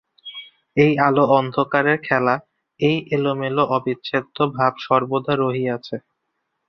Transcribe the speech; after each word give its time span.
এই 0.77 0.91
আলো-অন্ধকারে 1.07 1.95
খেলা, 2.03 2.35
এই 2.79 2.97
এলোমেলো 3.15 3.63
অবিচ্ছেদ্য 3.77 4.37
ভাব 4.57 4.73
সর্বদা 4.85 5.33
রহিয়াছে। 5.35 5.95